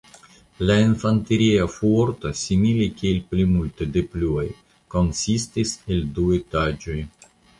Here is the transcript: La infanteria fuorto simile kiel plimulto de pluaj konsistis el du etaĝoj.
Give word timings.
La 0.69 0.75
infanteria 0.83 1.65
fuorto 1.73 2.31
simile 2.39 2.87
kiel 3.01 3.19
plimulto 3.33 3.87
de 3.97 4.03
pluaj 4.15 4.47
konsistis 4.95 5.75
el 5.97 6.03
du 6.19 6.25
etaĝoj. 6.41 6.99